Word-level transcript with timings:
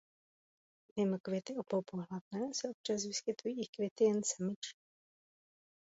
Mimo 0.97 1.17
květy 1.25 1.53
oboupohlavné 1.61 2.43
se 2.53 2.69
občas 2.73 3.05
vyskytují 3.05 3.61
i 3.61 3.67
květy 3.75 4.03
jen 4.03 4.23
samičí. 4.23 4.77